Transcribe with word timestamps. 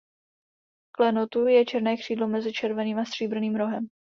V 0.87 0.91
klenotu 0.91 1.47
je 1.47 1.65
černé 1.65 1.97
křídlo 1.97 2.27
mezi 2.27 2.53
červeným 2.53 2.99
a 2.99 3.05
stříbrným 3.05 3.55
rohem. 3.55 3.87